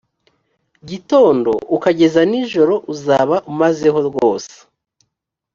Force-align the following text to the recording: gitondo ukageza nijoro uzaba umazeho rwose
gitondo 0.89 1.51
ukageza 1.75 2.21
nijoro 2.29 2.75
uzaba 2.93 3.35
umazeho 3.51 3.99
rwose 4.09 4.55